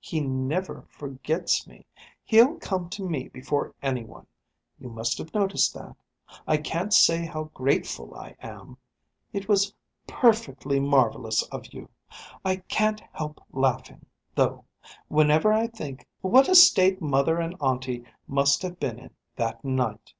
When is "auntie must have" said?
17.60-18.80